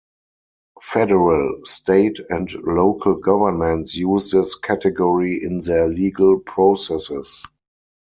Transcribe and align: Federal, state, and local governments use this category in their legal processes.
Federal, 0.81 1.63
state, 1.63 2.17
and 2.31 2.51
local 2.63 3.13
governments 3.17 3.95
use 3.95 4.31
this 4.31 4.55
category 4.55 5.43
in 5.43 5.61
their 5.61 5.89
legal 5.89 6.39
processes. 6.39 7.43